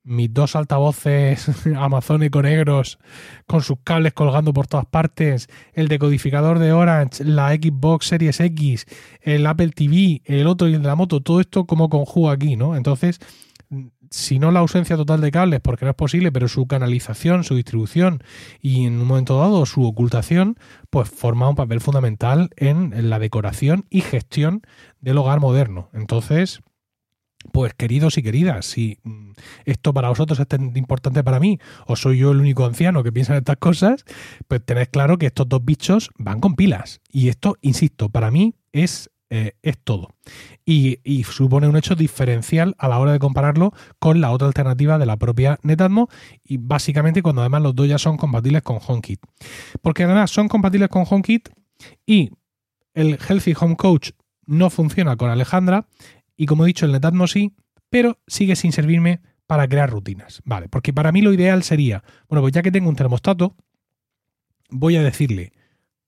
mis 0.04 0.33
dos 0.33 0.54
altavoces 0.54 1.50
Amazon 1.76 2.23
Eco 2.23 2.42
negros 2.42 2.99
con 3.47 3.62
sus 3.62 3.78
cables 3.83 4.12
colgando 4.12 4.52
por 4.52 4.66
todas 4.66 4.87
partes, 4.87 5.49
el 5.73 5.88
decodificador 5.88 6.59
de 6.59 6.73
Orange, 6.73 7.25
la 7.25 7.50
Xbox 7.54 8.06
Series 8.09 8.38
X, 8.40 8.87
el 9.21 9.47
Apple 9.47 9.71
TV, 9.71 10.23
el 10.25 10.47
otro 10.47 10.68
y 10.68 10.75
el 10.75 10.83
de 10.83 10.88
la 10.88 10.94
moto, 10.94 11.21
todo 11.21 11.40
esto 11.40 11.64
como 11.64 11.88
conjuga 11.88 12.33
aquí, 12.33 12.56
¿no? 12.56 12.76
Entonces, 12.76 13.18
si 14.11 14.38
no 14.38 14.50
la 14.50 14.61
ausencia 14.61 14.97
total 14.97 15.21
de 15.21 15.30
cables, 15.30 15.61
porque 15.61 15.85
no 15.85 15.90
es 15.90 15.97
posible, 15.97 16.33
pero 16.33 16.49
su 16.49 16.66
canalización, 16.66 17.44
su 17.44 17.56
distribución 17.56 18.23
y 18.61 18.87
en 18.87 19.00
un 19.00 19.06
momento 19.06 19.38
dado 19.38 19.66
su 19.66 19.85
ocultación, 19.85 20.56
pues 20.90 21.09
forma 21.09 21.49
un 21.49 21.56
papel 21.56 21.80
fundamental 21.80 22.50
en 22.56 23.11
la 23.11 23.18
decoración 23.18 23.87
y 23.90 24.00
gestión 24.00 24.62
del 25.00 25.18
hogar 25.18 25.40
moderno. 25.40 25.90
Entonces, 25.92 26.61
pues 27.52 27.75
queridos 27.75 28.18
y 28.18 28.23
queridas, 28.23 28.66
si 28.66 28.99
mm, 29.02 29.33
esto 29.64 29.92
para 29.92 30.09
vosotros 30.09 30.38
es 30.40 30.49
tan 30.49 30.76
importante 30.76 31.23
para 31.23 31.40
mí, 31.40 31.59
o 31.87 31.97
soy 31.97 32.18
yo 32.18 32.30
el 32.30 32.40
único 32.40 32.64
anciano 32.64 33.02
que 33.02 33.12
piensa 33.12 33.33
en 33.33 33.38
estas 33.38 33.59
cosas, 33.59 34.04
pues 34.49 34.64
tened 34.64 34.88
claro 34.90 35.18
que 35.18 35.26
estos 35.26 35.49
dos 35.49 35.64
bichos 35.64 36.11
van 36.16 36.40
con 36.40 36.54
pilas. 36.54 37.00
Y 37.11 37.28
esto, 37.28 37.56
insisto, 37.61 38.09
para 38.09 38.30
mí 38.30 38.54
es, 38.73 39.11
eh, 39.30 39.52
es 39.62 39.78
todo. 39.82 40.14
Y, 40.64 40.98
supone 41.24 41.68
un 41.68 41.76
hecho 41.76 41.94
diferencial 41.94 42.74
a 42.78 42.88
la 42.88 42.98
hora 42.98 43.12
de 43.12 43.18
compararlo 43.18 43.72
con 43.98 44.20
la 44.20 44.30
otra 44.30 44.46
alternativa 44.46 44.98
de 44.98 45.06
la 45.06 45.16
propia 45.16 45.58
Netatmo, 45.62 46.08
y 46.44 46.58
básicamente 46.58 47.22
cuando 47.22 47.42
además 47.42 47.62
los 47.62 47.74
dos 47.74 47.88
ya 47.88 47.98
son 47.98 48.16
compatibles 48.16 48.62
con 48.62 48.78
HomeKit. 48.86 49.20
Porque 49.82 50.04
además 50.04 50.30
son 50.30 50.48
compatibles 50.48 50.88
con 50.88 51.04
HomeKit 51.08 51.48
y 52.06 52.30
el 52.94 53.18
Healthy 53.18 53.54
Home 53.60 53.76
Coach 53.76 54.10
no 54.46 54.70
funciona 54.70 55.16
con 55.16 55.30
Alejandra 55.30 55.86
y 56.36 56.46
como 56.46 56.64
he 56.64 56.68
dicho, 56.68 56.86
el 56.86 56.92
Netatmo 56.92 57.26
sí, 57.26 57.54
pero 57.90 58.18
sigue 58.26 58.56
sin 58.56 58.72
servirme 58.72 59.20
para 59.46 59.68
crear 59.68 59.90
rutinas. 59.90 60.42
Vale, 60.44 60.68
porque 60.68 60.92
para 60.92 61.12
mí 61.12 61.22
lo 61.22 61.32
ideal 61.32 61.62
sería, 61.62 62.02
bueno, 62.28 62.42
pues 62.42 62.52
ya 62.52 62.62
que 62.62 62.72
tengo 62.72 62.88
un 62.88 62.96
termostato, 62.96 63.56
voy 64.70 64.96
a 64.96 65.02
decirle 65.02 65.52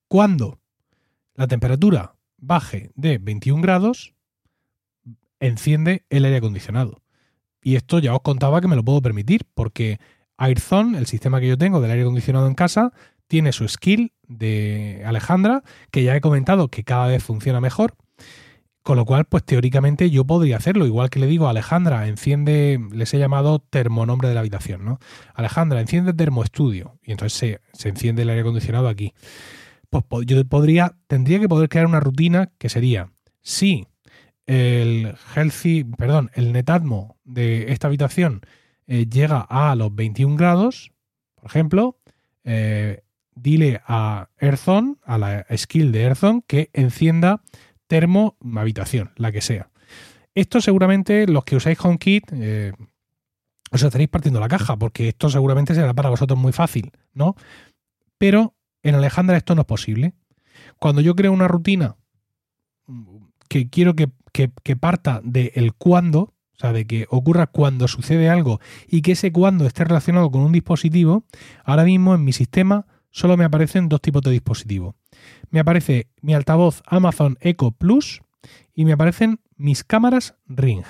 cuando 0.07 0.59
la 1.35 1.47
temperatura 1.47 2.16
baje 2.37 2.91
de 2.95 3.17
21 3.17 3.61
grados, 3.61 4.13
enciende 5.39 6.05
el 6.09 6.25
aire 6.25 6.37
acondicionado. 6.37 7.01
Y 7.61 7.75
esto 7.75 7.99
ya 7.99 8.13
os 8.13 8.21
contaba 8.21 8.61
que 8.61 8.67
me 8.67 8.75
lo 8.75 8.83
puedo 8.83 9.01
permitir, 9.01 9.41
porque 9.53 9.99
AirZone, 10.37 10.97
el 10.97 11.07
sistema 11.07 11.39
que 11.39 11.47
yo 11.47 11.57
tengo 11.57 11.81
del 11.81 11.91
aire 11.91 12.03
acondicionado 12.03 12.47
en 12.47 12.55
casa, 12.55 12.93
tiene 13.27 13.51
su 13.51 13.67
skill 13.67 14.13
de 14.27 15.03
Alejandra, 15.05 15.63
que 15.91 16.03
ya 16.03 16.15
he 16.15 16.21
comentado 16.21 16.69
que 16.69 16.83
cada 16.83 17.07
vez 17.07 17.23
funciona 17.23 17.59
mejor. 17.61 17.95
Con 18.83 18.95
lo 18.95 19.03
cual, 19.03 19.25
pues 19.25 19.43
teóricamente 19.43 20.09
yo 20.09 20.23
podría 20.23 20.55
hacerlo. 20.55 20.85
Igual 20.85 21.09
que 21.09 21.19
le 21.19 21.27
digo 21.27 21.47
a 21.47 21.49
Alejandra, 21.49 22.07
enciende, 22.07 22.79
les 22.93 23.13
he 23.13 23.19
llamado 23.19 23.59
termonombre 23.59 24.29
de 24.29 24.33
la 24.33 24.39
habitación, 24.39 24.85
¿no? 24.85 24.99
Alejandra, 25.33 25.81
enciende 25.81 26.13
termoestudio. 26.13 26.97
Y 27.03 27.11
entonces 27.11 27.59
se, 27.73 27.89
enciende 27.89 28.21
el 28.21 28.29
aire 28.29 28.43
acondicionado 28.43 28.87
aquí. 28.87 29.13
Pues 29.89 30.25
yo 30.25 30.43
podría, 30.45 30.97
tendría 31.07 31.39
que 31.39 31.47
poder 31.47 31.69
crear 31.69 31.85
una 31.85 31.99
rutina 31.99 32.51
que 32.57 32.69
sería, 32.69 33.11
si 33.41 33.87
el 34.45 35.15
healthy, 35.35 35.83
perdón, 35.83 36.31
el 36.33 36.51
netatmo 36.51 37.17
de 37.23 37.71
esta 37.71 37.87
habitación 37.87 38.41
eh, 38.87 39.05
llega 39.05 39.41
a 39.41 39.75
los 39.75 39.93
21 39.93 40.35
grados, 40.37 40.91
por 41.35 41.45
ejemplo, 41.45 41.99
eh, 42.43 43.03
dile 43.35 43.81
a 43.85 44.29
Earthon, 44.39 44.99
a 45.03 45.17
la 45.17 45.45
skill 45.55 45.91
de 45.91 46.03
Earthon, 46.03 46.41
que 46.41 46.69
encienda 46.73 47.41
termo, 47.87 48.37
habitación, 48.55 49.11
la 49.15 49.31
que 49.31 49.41
sea. 49.41 49.69
Esto 50.33 50.61
seguramente 50.61 51.27
los 51.27 51.43
que 51.43 51.55
usáis 51.55 51.79
HomeKit 51.83 52.31
eh, 52.33 52.71
os 53.71 53.83
estaréis 53.83 54.09
partiendo 54.09 54.39
la 54.39 54.47
caja, 54.47 54.77
porque 54.77 55.09
esto 55.09 55.29
seguramente 55.29 55.75
será 55.75 55.93
para 55.93 56.09
vosotros 56.09 56.39
muy 56.39 56.53
fácil, 56.53 56.91
¿no? 57.13 57.35
Pero 58.17 58.55
en 58.83 58.95
Alejandra 58.95 59.37
esto 59.37 59.55
no 59.55 59.61
es 59.61 59.67
posible. 59.67 60.13
Cuando 60.79 61.01
yo 61.01 61.15
creo 61.15 61.31
una 61.31 61.47
rutina 61.47 61.95
que 63.47 63.69
quiero 63.69 63.95
que, 63.95 64.09
que, 64.31 64.75
parta 64.75 65.21
del 65.23 65.51
el 65.55 65.73
cuándo, 65.73 66.19
o 66.19 66.59
sea, 66.59 66.73
de 66.73 66.85
que 66.87 67.07
ocurra 67.09 67.47
cuando 67.47 67.87
sucede 67.87 68.29
algo 68.29 68.59
y 68.87 69.01
que 69.01 69.13
ese 69.13 69.31
cuándo 69.31 69.65
esté 69.65 69.83
relacionado 69.83 70.31
con 70.31 70.41
un 70.41 70.51
dispositivo, 70.51 71.25
ahora 71.63 71.83
mismo 71.83 72.15
en 72.15 72.23
mi 72.23 72.33
sistema 72.33 72.85
solo 73.11 73.37
me 73.37 73.45
aparecen 73.45 73.89
dos 73.89 74.01
tipos 74.01 74.21
de 74.21 74.31
dispositivos 74.31 74.95
me 75.49 75.59
aparece 75.59 76.09
mi 76.21 76.33
altavoz 76.33 76.81
Amazon 76.85 77.37
Echo 77.41 77.71
Plus 77.71 78.21
y 78.73 78.85
me 78.85 78.93
aparecen 78.93 79.39
mis 79.55 79.83
cámaras 79.83 80.35
Ring. 80.47 80.83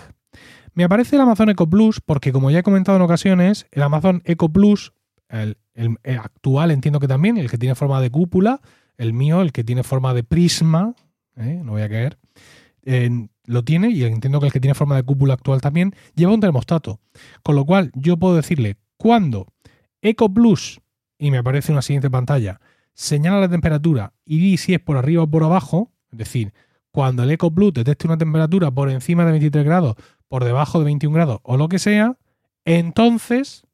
Me 0.73 0.83
aparece 0.83 1.15
el 1.15 1.21
Amazon 1.21 1.49
Echo 1.49 1.67
Plus 1.67 2.01
porque, 2.01 2.31
como 2.31 2.51
ya 2.51 2.59
he 2.59 2.63
comentado 2.63 2.97
en 2.97 3.01
ocasiones, 3.01 3.67
el 3.71 3.83
Amazon 3.83 4.21
Echo 4.25 4.49
Plus, 4.49 4.93
el, 5.29 5.57
actual 6.03 6.71
entiendo 6.71 6.99
que 6.99 7.07
también, 7.07 7.37
el 7.37 7.49
que 7.49 7.57
tiene 7.57 7.75
forma 7.75 8.01
de 8.01 8.09
cúpula, 8.09 8.61
el 8.97 9.13
mío, 9.13 9.41
el 9.41 9.51
que 9.51 9.63
tiene 9.63 9.83
forma 9.83 10.13
de 10.13 10.23
prisma, 10.23 10.95
¿eh? 11.35 11.61
no 11.63 11.73
voy 11.73 11.83
a 11.83 11.89
caer, 11.89 12.17
lo 13.45 13.63
tiene 13.63 13.89
y 13.89 14.03
entiendo 14.03 14.39
que 14.39 14.47
el 14.47 14.51
que 14.51 14.59
tiene 14.59 14.73
forma 14.73 14.95
de 14.95 15.03
cúpula 15.03 15.35
actual 15.35 15.61
también 15.61 15.93
lleva 16.15 16.33
un 16.33 16.39
termostato. 16.39 16.99
Con 17.43 17.55
lo 17.55 17.65
cual 17.65 17.91
yo 17.93 18.17
puedo 18.17 18.35
decirle 18.35 18.77
cuando 18.97 19.47
Echo 20.01 20.29
Plus, 20.29 20.81
y 21.17 21.31
me 21.31 21.37
aparece 21.37 21.71
una 21.71 21.81
siguiente 21.81 22.09
pantalla, 22.09 22.59
señala 22.93 23.39
la 23.39 23.49
temperatura 23.49 24.13
y 24.25 24.39
di 24.39 24.57
si 24.57 24.73
es 24.73 24.79
por 24.79 24.97
arriba 24.97 25.23
o 25.23 25.27
por 25.29 25.43
abajo, 25.43 25.91
es 26.11 26.17
decir, 26.17 26.53
cuando 26.97 27.21
el 27.21 27.29
EcoBlue 27.29 27.71
detecte 27.71 28.07
una 28.07 28.17
temperatura 28.17 28.71
por 28.71 28.89
encima 28.89 29.23
de 29.23 29.29
23 29.29 29.63
grados, 29.63 29.95
por 30.27 30.43
debajo 30.43 30.79
de 30.79 30.85
21 30.85 31.13
grados 31.13 31.39
o 31.43 31.55
lo 31.55 31.69
que 31.69 31.77
sea, 31.77 32.17
entonces, 32.65 33.66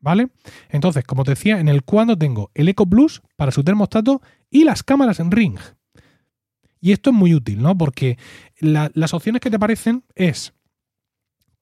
¿vale? 0.00 0.28
Entonces, 0.68 1.04
como 1.04 1.24
te 1.24 1.32
decía, 1.32 1.60
en 1.60 1.68
el 1.68 1.82
cuando 1.82 2.16
tengo 2.16 2.50
el 2.54 2.68
EcoBlue 2.68 3.20
para 3.36 3.52
su 3.52 3.62
termostato 3.62 4.20
y 4.50 4.64
las 4.64 4.82
cámaras 4.82 5.20
en 5.20 5.30
Ring. 5.30 5.58
Y 6.80 6.92
esto 6.92 7.10
es 7.10 7.16
muy 7.16 7.34
útil, 7.34 7.62
¿no? 7.62 7.76
Porque 7.76 8.18
las 8.60 9.14
opciones 9.14 9.40
que 9.40 9.50
te 9.50 9.56
aparecen 9.56 10.04
es 10.14 10.54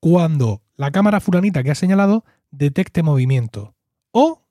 cuando 0.00 0.62
la 0.76 0.92
cámara 0.92 1.20
furanita 1.20 1.62
que 1.62 1.72
has 1.72 1.78
señalado 1.78 2.24
detecte 2.50 3.02
movimiento 3.02 3.74
o 4.12 4.44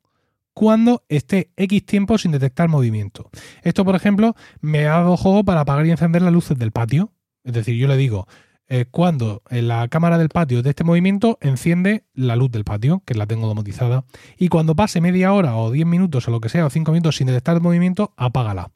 cuando 0.53 1.03
esté 1.08 1.51
X 1.56 1.86
tiempo 1.86 2.17
sin 2.17 2.32
detectar 2.32 2.67
movimiento. 2.67 3.29
Esto, 3.62 3.86
por 3.86 3.96
ejemplo, 3.96 4.36
me 4.60 4.88
hago 4.88 5.15
juego 5.15 5.46
para 5.46 5.62
apagar 5.62 5.86
y 5.86 5.91
encender 5.91 6.22
las 6.22 6.34
luces 6.34 6.58
del 6.58 6.72
patio. 6.72 7.13
Es 7.44 7.53
decir, 7.53 7.75
yo 7.75 7.88
le 7.88 7.96
digo, 7.96 8.27
eh, 8.70 8.86
cuando 8.90 9.44
en 9.50 9.68
la 9.68 9.88
cámara 9.88 10.18
del 10.18 10.30
patio 10.30 10.62
de 10.62 10.72
este 10.72 10.84
movimiento, 10.84 11.38
enciende 11.42 12.04
la 12.14 12.36
luz 12.36 12.52
del 12.52 12.66
patio, 12.66 13.02
que 13.06 13.14
la 13.14 13.26
tengo 13.26 13.48
domotizada. 13.48 14.06
Y 14.38 14.50
cuando 14.50 14.76
pase 14.76 15.02
media 15.02 15.32
hora 15.34 15.56
o 15.56 15.72
10 15.72 15.86
minutos 15.86 16.28
o 16.28 16.32
lo 16.32 16.42
que 16.42 16.50
sea, 16.50 16.66
o 16.66 16.70
5 16.70 16.92
minutos 16.92 17.16
sin 17.16 17.28
detectar 17.28 17.56
el 17.56 17.62
movimiento, 17.62 18.14
apágala. 18.18 18.72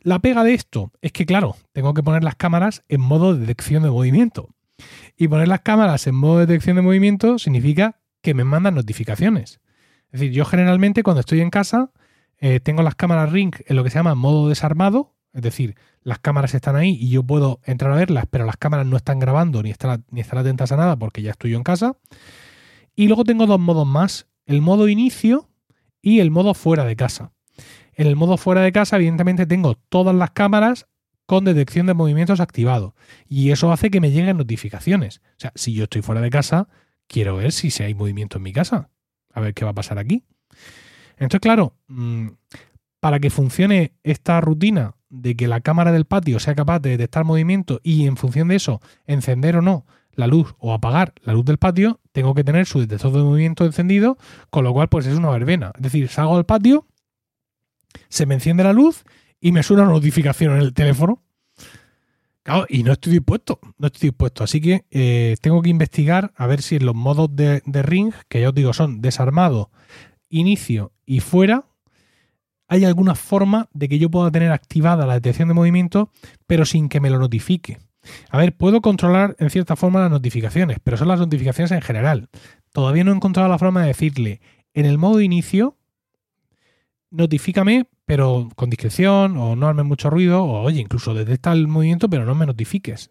La 0.00 0.18
pega 0.18 0.42
de 0.42 0.54
esto 0.54 0.90
es 1.00 1.12
que, 1.12 1.26
claro, 1.26 1.56
tengo 1.72 1.94
que 1.94 2.02
poner 2.02 2.24
las 2.24 2.34
cámaras 2.34 2.82
en 2.88 3.00
modo 3.00 3.34
de 3.34 3.40
detección 3.40 3.84
de 3.84 3.90
movimiento. 3.90 4.48
Y 5.16 5.28
poner 5.28 5.46
las 5.46 5.60
cámaras 5.60 6.06
en 6.08 6.16
modo 6.16 6.38
de 6.38 6.46
detección 6.46 6.76
de 6.76 6.82
movimiento 6.82 7.38
significa 7.38 8.00
que 8.20 8.34
me 8.34 8.42
mandan 8.42 8.74
notificaciones. 8.74 9.60
Es 10.10 10.20
decir, 10.20 10.32
yo 10.32 10.44
generalmente 10.44 11.02
cuando 11.02 11.20
estoy 11.20 11.40
en 11.40 11.50
casa 11.50 11.92
eh, 12.38 12.58
tengo 12.58 12.82
las 12.82 12.96
cámaras 12.96 13.30
Ring 13.30 13.54
en 13.66 13.76
lo 13.76 13.84
que 13.84 13.90
se 13.90 13.98
llama 13.98 14.16
modo 14.16 14.48
desarmado, 14.48 15.14
es 15.32 15.42
decir, 15.42 15.76
las 16.02 16.18
cámaras 16.18 16.54
están 16.54 16.76
ahí 16.76 16.96
y 17.00 17.08
yo 17.08 17.22
puedo 17.22 17.60
entrar 17.64 17.92
a 17.92 17.96
verlas, 17.96 18.26
pero 18.30 18.44
las 18.44 18.56
cámaras 18.56 18.86
no 18.86 18.96
están 18.96 19.18
grabando 19.18 19.62
ni 19.62 19.70
están, 19.70 20.04
ni 20.10 20.20
están 20.20 20.38
atentas 20.38 20.72
a 20.72 20.76
nada 20.76 20.96
porque 20.96 21.22
ya 21.22 21.30
estoy 21.30 21.52
yo 21.52 21.56
en 21.56 21.62
casa. 21.62 21.96
Y 22.94 23.06
luego 23.06 23.24
tengo 23.24 23.46
dos 23.46 23.60
modos 23.60 23.86
más, 23.86 24.28
el 24.46 24.60
modo 24.60 24.88
inicio 24.88 25.48
y 26.02 26.20
el 26.20 26.30
modo 26.30 26.54
fuera 26.54 26.84
de 26.84 26.96
casa. 26.96 27.32
En 27.94 28.06
el 28.06 28.16
modo 28.16 28.36
fuera 28.36 28.62
de 28.62 28.72
casa, 28.72 28.96
evidentemente, 28.96 29.46
tengo 29.46 29.74
todas 29.88 30.14
las 30.14 30.30
cámaras 30.30 30.86
con 31.26 31.44
detección 31.44 31.86
de 31.86 31.94
movimientos 31.94 32.40
activado. 32.40 32.94
Y 33.28 33.50
eso 33.50 33.72
hace 33.72 33.90
que 33.90 34.00
me 34.00 34.10
lleguen 34.10 34.36
notificaciones. 34.36 35.20
O 35.36 35.40
sea, 35.40 35.52
si 35.54 35.72
yo 35.74 35.84
estoy 35.84 36.02
fuera 36.02 36.20
de 36.20 36.30
casa, 36.30 36.68
quiero 37.06 37.36
ver 37.36 37.52
si 37.52 37.82
hay 37.82 37.94
movimiento 37.94 38.38
en 38.38 38.42
mi 38.42 38.52
casa 38.52 38.90
a 39.32 39.40
ver 39.40 39.54
qué 39.54 39.64
va 39.64 39.70
a 39.70 39.74
pasar 39.74 39.98
aquí. 39.98 40.24
Entonces, 41.12 41.40
claro, 41.40 41.76
mm, 41.88 42.28
para 43.00 43.20
que 43.20 43.30
funcione 43.30 43.94
esta 44.02 44.40
rutina 44.40 44.94
de 45.12 45.36
que 45.36 45.46
la 45.46 45.60
cámara 45.60 45.92
del 45.92 46.06
patio 46.06 46.40
sea 46.40 46.56
capaz 46.56 46.80
de 46.80 46.90
detectar 46.90 47.24
movimiento 47.24 47.80
y 47.84 48.06
en 48.06 48.16
función 48.16 48.48
de 48.48 48.56
eso 48.56 48.80
encender 49.06 49.56
o 49.56 49.62
no 49.62 49.86
la 50.14 50.26
luz 50.26 50.54
o 50.58 50.72
apagar 50.72 51.14
la 51.22 51.32
luz 51.32 51.44
del 51.44 51.58
patio, 51.58 52.00
tengo 52.12 52.34
que 52.34 52.44
tener 52.44 52.66
su 52.66 52.80
detector 52.80 53.12
de 53.12 53.22
movimiento 53.22 53.64
encendido, 53.64 54.18
con 54.50 54.64
lo 54.64 54.72
cual 54.72 54.88
pues 54.88 55.06
es 55.06 55.16
una 55.16 55.30
verbena. 55.30 55.72
Es 55.76 55.82
decir, 55.82 56.08
salgo 56.08 56.36
al 56.36 56.44
patio, 56.44 56.86
se 58.08 58.26
me 58.26 58.34
enciende 58.34 58.64
la 58.64 58.72
luz 58.72 59.04
y 59.40 59.52
me 59.52 59.62
suena 59.62 59.84
una 59.84 59.92
notificación 59.92 60.54
en 60.54 60.58
el 60.58 60.74
teléfono 60.74 61.22
y 62.68 62.82
no 62.82 62.92
estoy 62.92 63.12
dispuesto, 63.12 63.60
no 63.78 63.86
estoy 63.86 64.10
dispuesto. 64.10 64.44
Así 64.44 64.60
que 64.60 64.84
eh, 64.90 65.36
tengo 65.40 65.62
que 65.62 65.70
investigar 65.70 66.32
a 66.36 66.46
ver 66.46 66.62
si 66.62 66.76
en 66.76 66.86
los 66.86 66.94
modos 66.94 67.34
de, 67.34 67.62
ring, 67.64 68.12
que 68.28 68.40
ya 68.40 68.48
os 68.48 68.54
digo 68.54 68.72
son 68.72 69.00
desarmado, 69.00 69.70
inicio 70.28 70.92
y 71.06 71.20
fuera, 71.20 71.66
hay 72.72 72.86
alguna 72.86 73.14
forma 73.14 73.68
de 73.74 73.86
que 73.86 73.98
yo 73.98 74.10
pueda 74.10 74.30
tener 74.30 74.50
activada 74.50 75.04
la 75.04 75.12
detección 75.12 75.48
de 75.48 75.52
movimiento, 75.52 76.10
pero 76.46 76.64
sin 76.64 76.88
que 76.88 77.00
me 77.00 77.10
lo 77.10 77.18
notifique. 77.18 77.76
A 78.30 78.38
ver, 78.38 78.56
puedo 78.56 78.80
controlar 78.80 79.36
en 79.38 79.50
cierta 79.50 79.76
forma 79.76 80.00
las 80.00 80.10
notificaciones, 80.10 80.78
pero 80.82 80.96
son 80.96 81.08
las 81.08 81.20
notificaciones 81.20 81.70
en 81.70 81.82
general. 81.82 82.30
todavía 82.72 83.04
no 83.04 83.12
he 83.12 83.14
encontrado 83.14 83.50
la 83.50 83.58
forma 83.58 83.82
de 83.82 83.88
decirle 83.88 84.40
en 84.72 84.86
el 84.86 84.96
modo 84.96 85.20
inicio, 85.20 85.76
notifícame, 87.10 87.90
pero 88.06 88.48
con 88.56 88.70
discreción, 88.70 89.36
o 89.36 89.54
no 89.54 89.68
armes 89.68 89.84
mucho 89.84 90.08
ruido, 90.08 90.42
o 90.42 90.62
oye, 90.62 90.80
incluso 90.80 91.12
detecta 91.12 91.52
el 91.52 91.68
movimiento, 91.68 92.08
pero 92.08 92.24
no 92.24 92.34
me 92.34 92.46
notifiques. 92.46 93.10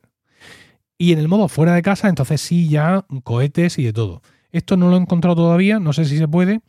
Y 0.98 1.14
en 1.14 1.20
el 1.20 1.28
modo 1.28 1.48
fuera 1.48 1.76
de 1.76 1.84
casa, 1.84 2.10
entonces 2.10 2.42
sí, 2.42 2.68
ya 2.68 3.06
cohetes 3.24 3.78
y 3.78 3.84
de 3.84 3.94
todo. 3.94 4.24
Esto 4.52 4.76
no 4.76 4.90
lo 4.90 4.98
he 4.98 5.00
encontrado 5.00 5.36
todavía, 5.36 5.80
no 5.80 5.94
sé 5.94 6.06
si 6.06 6.18
se 6.18 6.28
puede. 6.28 6.62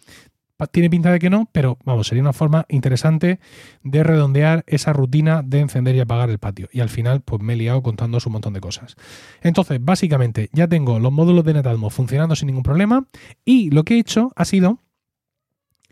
Tiene 0.70 0.90
pinta 0.90 1.10
de 1.10 1.18
que 1.18 1.30
no, 1.30 1.48
pero 1.52 1.78
vamos, 1.84 2.06
sería 2.06 2.22
una 2.22 2.32
forma 2.32 2.66
interesante 2.68 3.40
de 3.82 4.02
redondear 4.02 4.64
esa 4.66 4.92
rutina 4.92 5.42
de 5.42 5.60
encender 5.60 5.94
y 5.94 6.00
apagar 6.00 6.30
el 6.30 6.38
patio. 6.38 6.68
Y 6.72 6.80
al 6.80 6.88
final, 6.88 7.20
pues 7.22 7.42
me 7.42 7.54
he 7.54 7.56
liado 7.56 7.82
contando 7.82 8.18
un 8.24 8.32
montón 8.32 8.52
de 8.52 8.60
cosas. 8.60 8.96
Entonces, 9.42 9.78
básicamente, 9.82 10.50
ya 10.52 10.68
tengo 10.68 10.98
los 10.98 11.12
módulos 11.12 11.44
de 11.44 11.54
Netatmo 11.54 11.90
funcionando 11.90 12.36
sin 12.36 12.46
ningún 12.46 12.62
problema. 12.62 13.06
Y 13.44 13.70
lo 13.70 13.84
que 13.84 13.94
he 13.94 13.98
hecho 13.98 14.32
ha 14.36 14.44
sido 14.44 14.78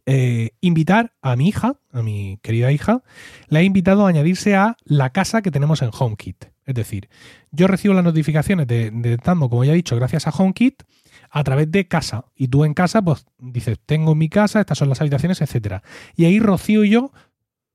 eh, 0.07 0.51
invitar 0.61 1.13
a 1.23 1.37
mi 1.37 1.49
hija, 1.49 1.77
a 1.93 2.03
mi 2.03 2.39
querida 2.43 2.73
hija, 2.73 3.03
la 3.49 3.61
he 3.61 3.65
invitado 3.65 4.07
a 4.07 4.09
añadirse 4.09 4.57
a 4.57 4.77
la 4.85 5.11
casa 5.11 5.43
que 5.43 5.51
tenemos 5.51 5.83
en 5.83 5.91
HomeKit. 5.97 6.47
Es 6.67 6.75
decir, 6.75 7.09
yo 7.51 7.67
recibo 7.67 7.95
las 7.95 8.05
notificaciones 8.05 8.67
de, 8.67 8.91
de 8.91 9.19
como 9.19 9.65
ya 9.65 9.73
he 9.73 9.77
dicho, 9.77 9.97
gracias 9.97 10.27
a 10.27 10.31
HomeKit, 10.31 10.83
a 11.31 11.45
través 11.45 11.71
de 11.71 11.87
casa. 11.87 12.27
Y 12.35 12.49
tú 12.49 12.65
en 12.65 12.75
casa, 12.75 13.03
pues 13.03 13.25
dices, 13.39 13.79
tengo 13.87 14.15
mi 14.15 14.29
casa, 14.29 14.61
estas 14.61 14.79
son 14.79 14.89
las 14.89 15.01
habitaciones, 15.01 15.41
etcétera. 15.41 15.83
Y 16.17 16.25
ahí 16.25 16.41
Rocío 16.41 16.85
y 16.85 16.91
yo, 16.91 17.13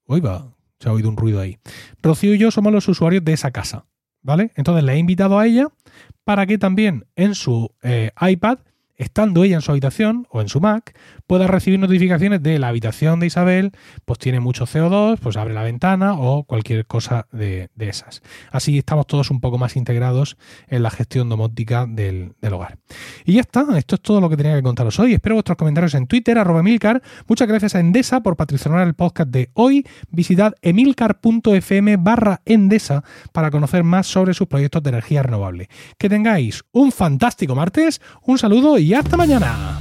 oiga, 0.05 0.45
se 0.79 0.89
ha 0.89 0.91
oído 0.91 1.09
un 1.09 1.17
ruido 1.17 1.39
ahí. 1.39 1.57
Rocío 2.01 2.35
y 2.35 2.37
yo 2.37 2.51
somos 2.51 2.73
los 2.73 2.87
usuarios 2.87 3.23
de 3.23 3.33
esa 3.33 3.51
casa. 3.51 3.85
¿Vale? 4.21 4.51
Entonces 4.55 4.83
le 4.83 4.93
he 4.93 4.97
invitado 4.97 5.37
a 5.37 5.45
ella 5.45 5.67
para 6.23 6.47
que 6.47 6.57
también 6.57 7.05
en 7.15 7.35
su 7.35 7.71
eh, 7.83 8.09
iPad 8.19 8.57
estando 8.97 9.43
ella 9.43 9.55
en 9.55 9.61
su 9.61 9.71
habitación 9.71 10.27
o 10.29 10.41
en 10.41 10.49
su 10.49 10.61
Mac, 10.61 10.97
pueda 11.27 11.47
recibir 11.47 11.79
notificaciones 11.79 12.41
de 12.41 12.59
la 12.59 12.69
habitación 12.69 13.19
de 13.19 13.27
Isabel, 13.27 13.71
pues 14.05 14.19
tiene 14.19 14.39
mucho 14.39 14.65
CO2, 14.65 15.19
pues 15.19 15.37
abre 15.37 15.53
la 15.53 15.63
ventana 15.63 16.13
o 16.13 16.43
cualquier 16.43 16.85
cosa 16.85 17.27
de, 17.31 17.69
esas. 17.77 18.21
Así 18.51 18.77
estamos 18.77 19.07
todos 19.07 19.29
un 19.31 19.41
poco 19.41 19.57
más 19.57 19.75
integrados 19.75 20.37
en 20.67 20.83
la 20.83 20.89
gestión 20.89 21.29
domótica 21.29 21.85
del, 21.87 22.33
hogar. 22.51 22.77
Y 23.25 23.33
ya 23.33 23.41
está, 23.41 23.65
esto 23.77 23.95
es 23.95 24.01
todo 24.01 24.21
lo 24.21 24.29
que 24.29 24.37
tenía 24.37 24.55
que 24.55 24.63
contaros 24.63 24.99
hoy. 24.99 25.13
Espero 25.13 25.35
vuestros 25.35 25.57
comentarios 25.57 25.93
en 25.93 26.07
Twitter, 26.07 26.37
arroba 26.37 26.61
Emilcar. 26.61 27.01
Muchas 27.27 27.47
gracias 27.47 27.75
a 27.75 27.79
Endesa 27.79 28.21
por 28.21 28.35
patrocinar 28.35 28.87
el 28.87 28.93
podcast 28.93 29.29
de 29.29 29.49
hoy. 29.53 29.85
Visitad 30.09 30.53
emilcar.fm 30.61 31.97
barra 31.97 32.41
Endesa 32.45 33.03
para 33.31 33.51
conocer 33.51 33.83
más 33.83 34.07
sobre 34.07 34.33
sus 34.33 34.47
proyectos 34.47 34.83
de 34.83 34.89
energía 34.89 35.23
renovable. 35.23 35.69
Que 35.97 36.09
tengáis 36.09 36.63
un 36.71 36.91
fantástico 36.91 37.55
martes, 37.55 38.01
un 38.21 38.37
saludo 38.37 38.77
y 38.77 38.84
y 38.85 38.93
hasta 38.93 39.17
mañana. 39.17 39.79